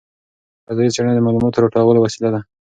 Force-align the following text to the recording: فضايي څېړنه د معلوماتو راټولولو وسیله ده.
فضايي 0.67 0.93
څېړنه 0.95 1.13
د 1.15 1.19
معلوماتو 1.25 1.61
راټولولو 1.63 2.03
وسیله 2.05 2.29
ده. 2.33 2.41